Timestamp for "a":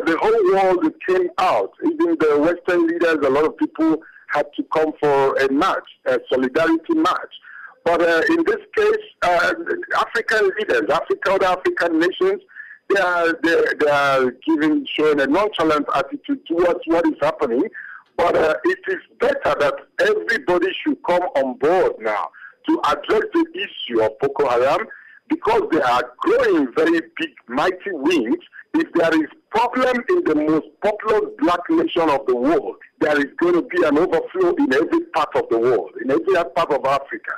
3.24-3.30, 5.36-5.52, 6.06-6.18, 15.20-15.26